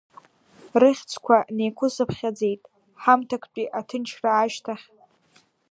[0.81, 2.61] Рыхьӡқәа неиқәысыԥхьаӡеит,
[3.01, 4.85] ҳамҭактәи аҭынчра ашьҭахь.